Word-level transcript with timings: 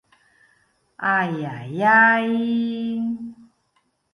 Ai, 1.17 1.35
ai, 1.55 1.73
ai! 2.07 2.29